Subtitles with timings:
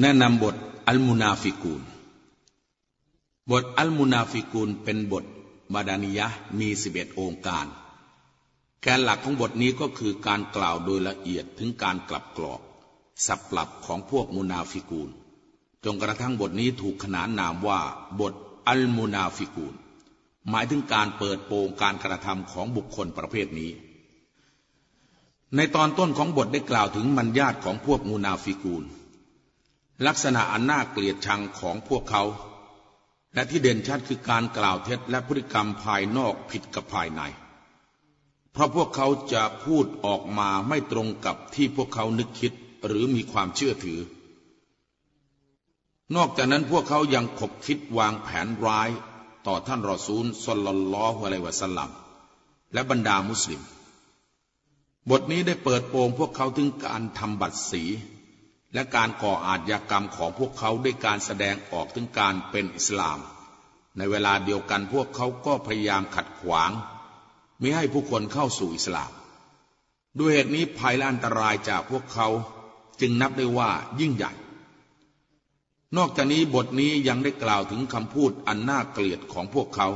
[0.00, 0.56] แนะนำบท
[0.86, 1.82] อัลมุนาฟิกูน
[3.50, 5.24] บทอัลมุนาฟิกูนเป็นบท
[5.72, 6.26] มะดะนียะฮ์
[6.58, 7.66] มีสิบเอ็ดโองการ
[8.82, 12.60] แกนหลักของบทนี้ก็คือการกล่าวโดยละเอียดถึงการกลับกลอก
[13.26, 15.10] สับปรับของพวกมุนาฟิกูน
[15.84, 17.80] จนกระทั่งบทนี้ถูกขนานนามว่า
[18.20, 18.34] บท
[18.68, 19.74] อัลมุนาฟิกูน
[20.48, 23.70] หมายถึงการเปิดโปงการกระทำของบุคคลประเภทนี้
[25.54, 28.84] ในตอนต้นของบทได้กล่าวถึงมันญาตของพวกมุนาฟิกูล
[30.06, 32.22] ลักษณะอันน่าเกลียดชังของพวกเขา
[33.34, 37.22] และที่เด่นชัดคือการกล่าวเท็จและพฤติกรรมภายนอกผิดกับภายใน
[38.52, 42.52] เพราะพวกเขาจะพูดออกมาไม่ตรงกับที่พวกเขานึกคิด
[42.86, 44.00] หรือมีความเชื่อถือ
[46.14, 48.90] นอกจากนั้นพวกเขายังขบคิดวางแผนร้าย
[49.46, 51.90] ต่อท่านรอซูลสลลลอฮุอะลัยวะสัลลัม
[52.72, 53.62] และบรรดามุสลิม
[55.10, 57.82] บทนี้ได้เปิดโปงพวกเขาถึงการทำบัตรสี
[58.74, 63.18] และการก่ออาชญากรรมของพวกเขาด้วยการแสดงออกถึงการเป็นอิสลาม
[63.96, 66.70] ในเวลาเดียวกันพวกเขาก็พยายามขัดขวาง
[67.58, 69.10] ไมิให้ผู้คนเข้าสู่อิสลาม
[70.18, 72.28] ด้วยเหตุนี้ภัยและอันตรายจากพวกเขา
[73.00, 74.32] จึงนับได้ว่ายิ่งใหญ่
[75.96, 79.88] นอกจากนี้บทนี้ยังได้กล่าวถึงคำพูดอันน่าเกลียดของพวกเขา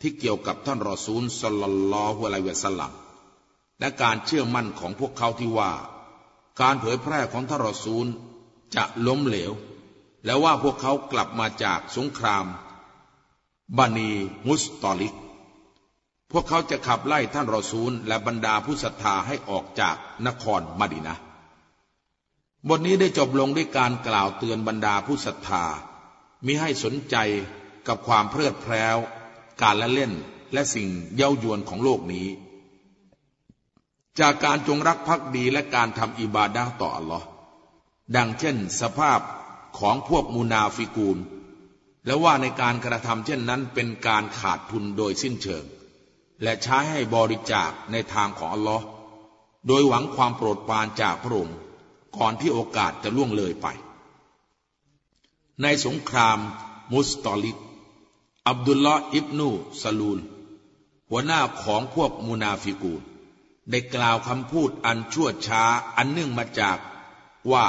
[0.00, 2.92] ที่เกี่ยวกับท่านรอซูลสลลลอฮุอะลัยวะสลัม
[3.80, 5.70] และการเชื่อมั่นของพวกเขาที่ว่า
[6.60, 8.06] การเผยแพร่ของทารอซูล
[8.74, 9.52] จะล้มเหลว
[10.24, 12.46] และว่าพวกเขากลับมาจากสงคราม
[13.76, 14.10] บานี
[14.48, 15.14] มุสตอลิก
[16.30, 21.16] พวกเขาจะขับไล่ท่านรอซูล และบรรดาผู้ศรัทธาให้ออกจากนครมาดินะ
[22.68, 25.64] บทนี้ได้จบลงด้วยการกล่าวเตือนบรรดาผู้ศรัทธา
[26.46, 27.16] มิให้สนใจ
[27.86, 28.96] กับความเพลิดเพลิน
[29.62, 30.12] การละเล่น
[30.52, 32.26] และสิ่งเย้ายวนของโลกนี้
[34.20, 37.26] จากการจงรักภักดีและการทำอิบาดาต่ออัลลอฮ์
[38.16, 39.20] ดังเช่นสภาพ
[39.78, 41.18] ของพวกมูนาฟิกูล
[42.06, 45.64] และว่าในการกระทำเช่นนั้นเป็นการขาดทุนโดยสิ้นเชิง
[46.42, 48.84] และใช้ให้บริจาคในทางของอัลลอฮ์
[49.66, 51.56] โดยหวังความโปรดปรานจากพระองค์
[52.16, 53.66] ก่อนที่โอกาสจะล่วงเลยไป
[55.62, 56.38] ในสงคราม
[56.92, 57.56] มุสตอลิก
[58.48, 59.48] อับดุลลอฮ์อิบนุ
[59.82, 60.18] สะลูล
[61.10, 63.02] หัวหน้าของพวกมุนาฟิกูน
[63.70, 65.62] ได้กล่าวคำพูดอันชั่วช้า
[65.96, 66.78] อันเนื่องมาจาก
[67.52, 67.66] ว่า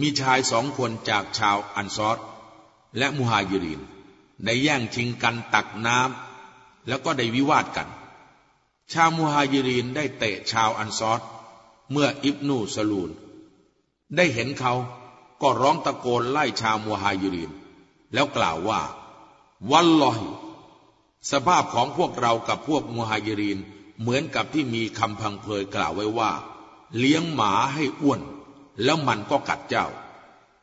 [0.00, 2.18] มีชายสองคนจากชาวอันซอร
[2.98, 3.80] และมุฮายิริน
[4.44, 7.88] ได้แย่งชิงกันตักน้ำแล้วก็ได้วิวาทกัน
[8.92, 11.20] ชาวมุฮายิรินได้เตะชาวอันซอร
[11.90, 13.10] เมื่ออิบนูสลูน
[14.16, 14.74] ได้เห็นเขา
[15.42, 17.52] ก็ร้องตะโกนไล่ชาวมุฮายิริน
[18.12, 18.80] แล้วกล่าวว่า
[19.70, 20.28] วัลลอฮิ
[21.30, 23.58] สภาพของพวกเรากับพวกมุฮายิริน
[24.00, 26.32] เหมือนกับที่มีคำพังเพยกล่าวไว้ว่า
[26.98, 28.20] เลี้ยงหมาให้อ้วน
[28.84, 29.86] แล้วมันก็กัดเจ้า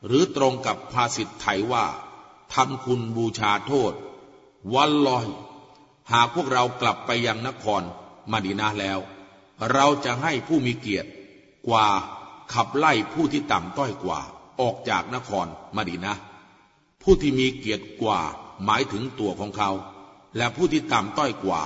[0.06, 1.86] หรือตรงกับภาษิตไทยว่า
[2.54, 3.94] ทำคุณบูชาโทษ
[4.74, 5.28] วันลอย
[6.12, 7.84] หากพวกเรากลับไปยังนคร
[8.32, 9.00] มาดีนาแล้ว
[9.74, 11.10] เราจะให้ผู้มีเกียรติ
[11.68, 11.88] กว่า
[12.54, 14.20] ขับไล่ผู้ที่ต่ำต้อยกว่า
[14.62, 16.14] ออกจากนครมาดีนา
[17.02, 18.20] ผู้ที่มีเกียรติกว่า
[18.66, 19.72] หมายถึงตัวของเขา
[20.38, 21.64] และผู้ที่ต่ำต้อยกว่า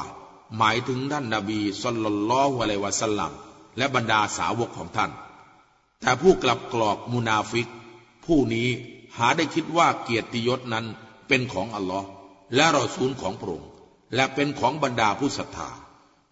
[0.58, 3.32] หมายถึงท่านนาบีสุลลัลลอฮุอะลัยวะสัลลัม
[3.78, 5.12] และบรรดาสาวกของท่าน
[6.02, 7.68] แต่ผู้กลับกรอกมุนาฟิก
[8.26, 8.68] ผู้นี้
[9.18, 10.86] หาได้คิดว่าเกียรติยศนั้น
[11.28, 12.08] เป็นของอัลลอฮ์
[12.56, 13.70] และรอซูลของพระองค์
[14.16, 15.70] และเป็นของบรรดาผู้ศรัทธา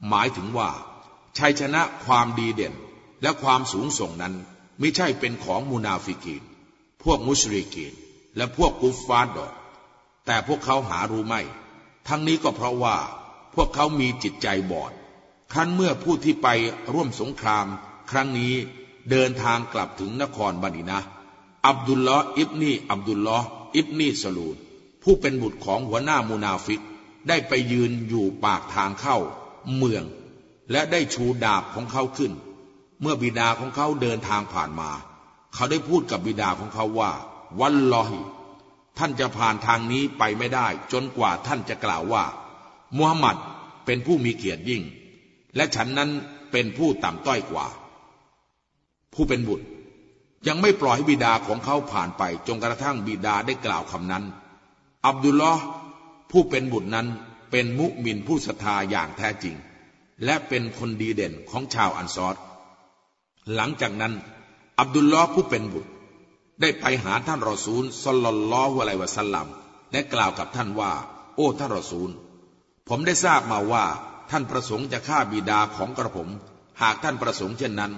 [0.09, 0.69] หมายถึงว่า
[1.37, 2.73] ชัยชนะความดีเด่น
[3.21, 4.33] และความสูงส่งนั้น
[4.79, 6.43] ไม่ใช่เป็นของมุนาฟิกีน
[7.03, 7.93] พวกมุชริกีน
[8.35, 9.53] และพวกกุฟฟาดอก
[10.25, 11.41] แต่พวกเขาหารู้ไม่
[12.07, 12.95] ทั้งนี้ก็เพราะว่า
[13.55, 14.91] พวกเขามีจิตใจบอด
[15.51, 16.47] ครั้นเมื่อผู้ที่ไป
[16.93, 17.67] ร่วมสงคราม
[18.11, 18.53] ครั้งนี้
[19.09, 20.99] เดินทางกลับถึงนครมะดีนะฮ์
[21.67, 24.57] อับดุลลอฮ์อิบนิอับดุลลอฮ์อิบนิสะลูล
[25.03, 26.81] ผู้เป็นบุตรของหัวหน้ามุนาฟิก
[27.27, 29.17] ได้ไปยืนอยู่ปากทางเข้า
[29.75, 30.03] เมือง
[30.71, 32.31] และได้ชูดาบของเขาขึ้น
[33.01, 34.91] เมื่อบิดาของเขาเดินทางผ่านมา
[35.53, 37.11] เขาได้พูดกับบิดาของเขาว่า
[37.59, 38.21] والله
[38.97, 42.23] ท่านจะผ่านทางนี้ไปไม่ได้ จนกว่าท่านจะกล่าวว่า
[42.97, 43.37] มุฮัมหมัด
[43.85, 44.83] เป็นผู้มีเกียรติยิ่ง
[45.55, 46.09] และฉันนั้น
[46.51, 47.65] เป็นผู้ต่ำต้อยกว่า
[49.13, 49.65] ผู้เป็นบุตร
[50.47, 54.23] ยังไม่ปล่อยให้บิดาของเขาผ่านไปจนกระทั่งบิดาได้กล่าวคำนั้น
[55.07, 55.63] อับดุลลอฮ์
[56.31, 57.07] ผู้เป็นบุตรนั้น
[57.51, 59.55] เป็นมุมินผู้ศรัทธาอย่างแท้จริง
[60.25, 62.35] และเป็นคนดีเด่นของชาวอันซอร
[63.55, 64.13] หลังจากนั้น
[64.79, 65.89] อับดุลลอฮ์ผู้เป็นบุตร
[66.61, 69.47] ได้ไปหาท่านรอซูลสลลลอฮุอะลัยวะสัลลัม
[69.91, 70.91] และกล่าวกับท่านว่า
[71.35, 72.09] โอ้ท่านรอซูล
[72.89, 73.85] ผมได้ทราบมาว่า
[74.31, 76.29] ท่านประสงค์จะฆ่าบิดาของกระผม
[76.81, 77.91] หากท่านประสงค์เช่นนั้น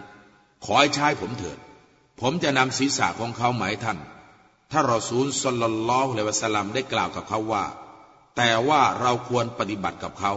[0.65, 1.57] ขอให้ใช้ผมเถิด
[2.21, 3.97] ผมจะนำศีรษะของเขาหมายท่าน
[4.71, 7.65] ถ้ารอซูลสลลัลลอฮุอะลัยวะสัลลัมได้กล่าวกับเขาว่า
[8.37, 10.33] แต่ว่าเราควรปฏิบัติกับเขา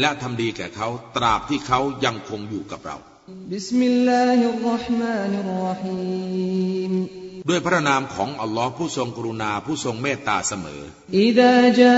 [0.00, 2.96] และทำดีแก่เขาตราบที่เขายังคงอยู่กับเรา
[3.52, 10.81] บิสมิลลาฮิรเราะห์มานิรเราะฮีม ด้วยพระนามของอัลลอฮ์ผู้ทรงกรุณาผู้ทรงเมตตาเสมอ
[11.19, 11.97] อิดาจา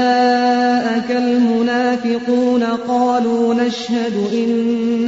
[0.91, 4.51] อักัลมุนาฟิกูนกาลูนัชฮดุอิน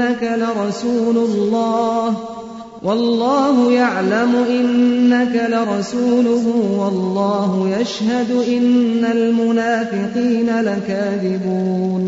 [0.01, 1.71] นักลรสูลุลลอ
[2.09, 2.41] ฮ์
[2.87, 6.45] والله يعلم إنك لرسوله
[6.81, 12.03] والله يشهد إن المنافقين لكاذبون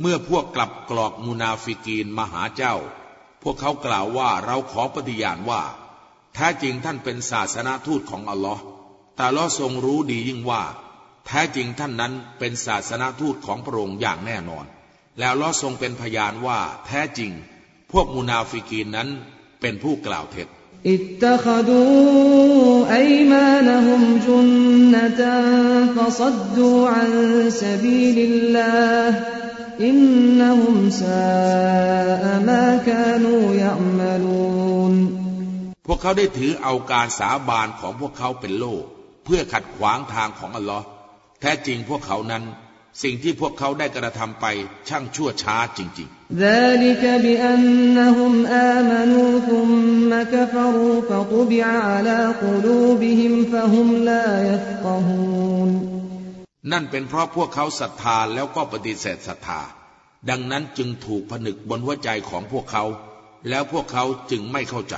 [0.00, 2.76] เมื่อพวกกลับกรอกมุนาฟิกีนมาหาเจ้า
[3.42, 5.62] พวกเขากล่าวว่าเราขอปฏิญาณว่า
[6.39, 8.63] แท้จริงท่านเป็นศาสนทูตของอัลลอฮ์
[9.15, 10.63] อัลลอฮ์ทรงรู้ดียิ่งว่า
[11.27, 14.65] แท้จริงท่านนั้นเป็นศาสนทูตของพระองค์อย่างแน่นอน
[15.19, 17.31] และอัลลอฮ์ทรงเป็นพยานว่าแท้จริง
[17.91, 19.09] พวกมุนาฟิกีนนั้น
[19.61, 20.47] เป็นผู้กล่าวเท็จ
[20.89, 25.47] اتخذوا أيمانهم جنة
[25.95, 27.11] ฟซัดดูอัน
[27.61, 28.71] สบีลิลลา
[29.09, 29.17] ห์
[29.85, 29.97] อิน
[30.39, 34.95] นหุมซามาคานูยะมลูน
[35.87, 38.75] พวกเขาได้ถือเอาการสาบานของพวกเขาเป็นโล่
[39.25, 40.85] เพื่อขัดขวางทางของอัลลอฮ์
[41.41, 42.43] แท้จริงพวกเขานั้น
[43.03, 44.45] สิ่งที่พวกเขาได้กระทำไป
[44.87, 46.41] ช่างชั่วช้าจริงๆ
[56.71, 59.61] นั่นเป็นเพราะพวกเขาศรัทธาแล้วก็ปฏิเสธศรัทธา
[60.29, 62.83] ดังนั้นจึงถูกผนึกบนหัวใจของพวกเขา
[63.49, 64.97] แล้วพวกเขาจึงไม่เข้าใจ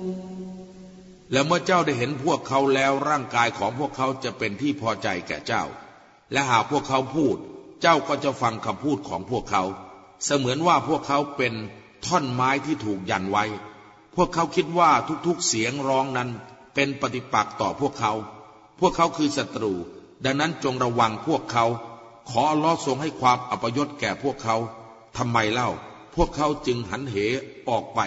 [1.31, 5.63] และเมื่อเจ้าได้เห็นพวกเขาแล้วร่างกายของพวกเขาจะเป็นที่พอใจแก่เจ้า
[6.31, 7.37] และหากพวกเขาพูด
[7.81, 9.63] เจ้าก็จะฟังคำพูดของพวกเขา
[10.25, 11.53] เสมือนว่าพวกเขาเป็น
[12.05, 13.45] ท่อนไม้ที่ถูกยันไว้
[14.15, 14.91] พวกเขาคิดว่า
[15.27, 16.29] ทุกๆเสียงร้องนั้น
[16.75, 18.13] เป็นปฏิปักษ์ต่อพวกเขา
[18.79, 19.73] พวกเขาคือศัตรู
[20.23, 21.65] ดังนั้นจงระวังพวกเขา
[22.29, 24.55] ขอลอทรงให้ความอัปยศแก่พวกเขา
[25.17, 25.69] ทำไมเล่า
[26.15, 27.15] พวกเขาจึงหันเห
[27.69, 27.99] ออกไป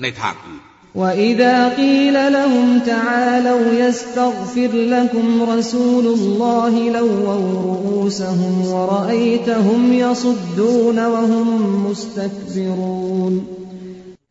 [0.00, 0.64] ในทางอื่น
[0.95, 11.47] وإذا قيل لهم تعالوا يستغفر لكم رسول الله لووا رؤوسهم ورأيتهم يصدون وهم
[11.87, 13.33] مستكبرون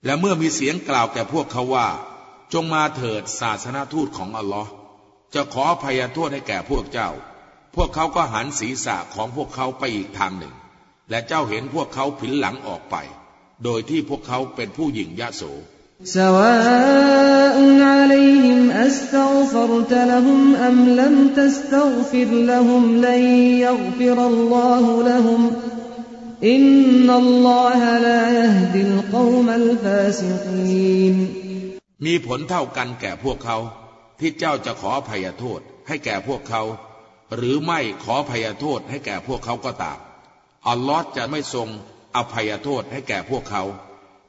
[0.04, 1.88] และเมื่อมีเสียงกล่าวแก่พวกเขาว่า
[2.52, 4.70] จงมาเถิดศาสนาทูตของอัลลอฮ์
[5.34, 7.10] จะขออภัยโทษให้แก่พวกเจ้า
[7.74, 10.54] พวกเขาก็หันศีรษะของพวกเขาไปอีกทางหนึ่ง
[11.10, 12.96] และเจ้าเห็นพวกเขาผินหลังออกไป
[13.64, 15.42] โดยที่พวกเขาเป็นผู้หญิงยะโส
[16.04, 23.22] سواء عليهم أستغفرت لهم أم لم تستغفر لهم لن
[23.66, 25.52] يغفر الله لهم
[26.44, 31.14] إن الله لا يهدي القوم الفاسقين
[32.06, 33.58] มีผลเท่ากันแก่พวกเขา
[34.20, 36.62] ที่เจ้าจะขอพยโทษให้แก่พวกเขา
[37.34, 39.98] หรือไม่ขอพยโทษให้แก่พวกเขาก็ตาม
[40.68, 41.68] อัลลอฮ์จะไม่ทรง
[42.16, 43.62] อภัยโทษให้แก่พวกเขา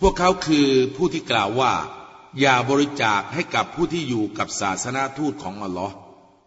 [0.00, 1.72] พวกเขาคือผู้ที่กล่าวว่า
[2.40, 5.94] อย่าบริจาคให้กับผู้ที่อยู่กับศาสนาทูตของอัลลอฮ์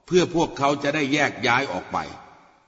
[0.06, 1.98] เพื่อพวกเขาจะได้แยกย้ายออกไป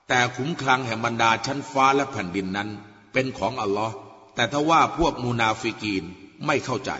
[0.07, 2.69] แต่ขุมคลังแห่งบรรดาชั้นฟ้าและแผ่นดินนั้น
[3.13, 3.93] เป็นของอัลลอฮ์
[4.35, 6.03] แต่ถ้าว่าพวกมูนาฟิกีน
[6.45, 6.91] ไม่เข้าใจ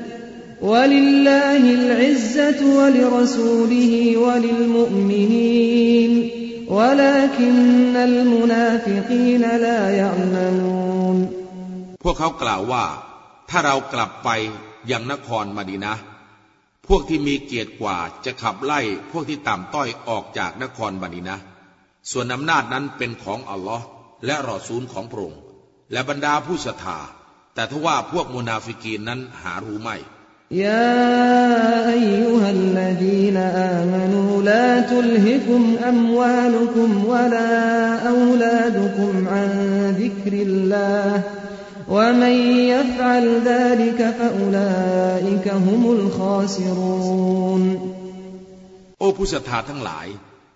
[0.00, 0.09] ย
[0.61, 6.11] ولله العزة ولرسوله وللمؤمنين
[6.69, 11.17] ولكن المنافقين لا يعلمون
[12.03, 12.85] พวกเขากล่าวว่า
[13.49, 14.29] ถ้าเรากลับไป
[14.91, 15.95] ยังนครมาดีนะ
[16.87, 18.81] พวกที่มีเกียรติกว่าจะขับไล่
[19.11, 21.37] พวกที่ต่ำต้อยออกจากนครมาดีนะ
[22.11, 23.85] ส่วนอำนาจนั้นเป็นของอัลลอฮ์
[24.25, 25.41] และรอซูลของพระองค์
[25.91, 26.99] และบรรดาผู้ศรัทธา
[27.55, 29.97] แต่ทว่าพวกมุนาฟิกีนนั้นหารู้ไม่
[30.51, 37.53] يا أيها الذين آمنوا لا تلهكم أموالكم ولا
[38.09, 39.49] أولادكم عن
[39.99, 41.23] ذكر الله
[41.89, 42.35] ومن
[42.73, 47.63] يفعل ذلك فأولئك هم الخاسرون
[48.99, 50.07] โอ้ผู้ศรัทธาทั้งหลาย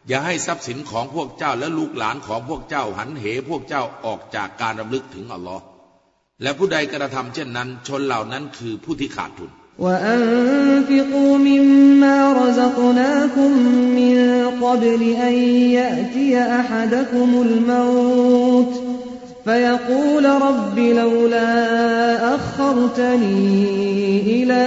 [0.08, 5.64] อย่าให้ทรัพย์สินของพวกเจ้าและลูกหลานของพวกเจ้าหันเหพวกเจ้าออกจากการรำลึกถึงอัลลอฮ์
[6.42, 13.52] และผู้ใดกระทำเช่นนั้น ชนเหล่านั้นคือผู้ที่ขาดทุน وأنفقوا مما رزقناكم
[13.96, 14.18] من
[14.62, 15.34] قبل أن
[15.80, 18.84] يأتي أحدكم الموت
[19.46, 24.64] فيقول رب لولا أخرتني إلى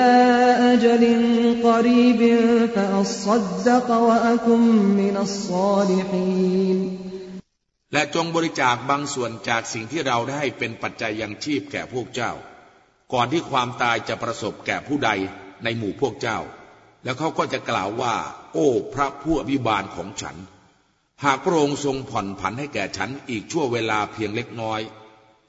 [0.72, 1.02] أجل
[1.62, 2.20] قريب
[2.75, 4.61] فأصدق وأكن
[5.00, 6.99] من الصالحين
[7.94, 12.32] และจงบริจาคบางส่วนจากสิ่งที่เราได้เป็นปัจจัยยังชีพแก่พวกเจ้า
[13.12, 15.11] ก่อนที่ความตายจะประสบแก่ผู้ใด
[15.64, 16.38] ในหมู่พวกเจ้า
[17.04, 18.14] แล้วเขาก็จะกล่าวว่า
[18.52, 20.37] โอ้ พระผู้อภิบาลของฉัน
[21.25, 24.80] หากพระองค์ทรงผ่อนผันให้แก่ฉันอีกชั่วเวลาเพียงเล็กน้อย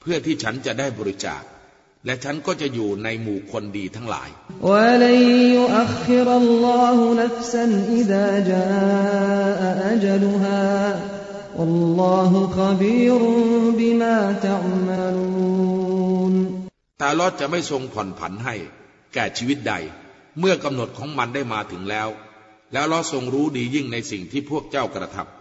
[0.00, 1.42] เพื่อที่ฉันจะได้บริจาค
[2.06, 4.28] และฉันก็จะอยู่ในหมู่คนดีทั้งหลาย
[4.70, 5.18] ولن
[5.56, 7.64] يؤخر الله نفسا
[7.98, 9.60] إذا جاء
[9.92, 10.66] أجلها
[11.58, 13.20] والله خبير
[13.78, 15.37] بما تعملون แ
[17.01, 18.55] ต่ลอดจะไม่ทรงผ่อนผันให้
[19.13, 19.73] แก่ชีวิตใด
[20.39, 22.09] เมื่อกำหนดของมันได้มาถึงแล้ว
[22.73, 25.38] แล้วลอทรงรู้ดียิ่งในสิ่งที่พวกเจ้ากระทำ